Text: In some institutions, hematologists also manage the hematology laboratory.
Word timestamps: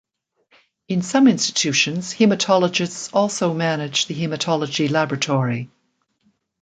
In 0.87 1.03
some 1.03 1.27
institutions, 1.27 2.15
hematologists 2.15 3.11
also 3.13 3.53
manage 3.53 4.07
the 4.07 4.19
hematology 4.19 4.89
laboratory. 4.89 5.69